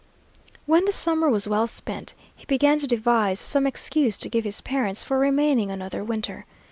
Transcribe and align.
When 0.65 0.85
the 0.85 0.91
summer 0.91 1.29
was 1.29 1.47
well 1.47 1.67
spent, 1.67 2.15
he 2.35 2.43
began 2.47 2.79
to 2.79 2.87
devise 2.87 3.39
some 3.39 3.67
excuse 3.67 4.17
to 4.17 4.29
give 4.29 4.45
his 4.45 4.59
parents 4.61 5.03
for 5.03 5.19
remaining 5.19 5.69
another 5.69 6.03
winter. 6.03 6.47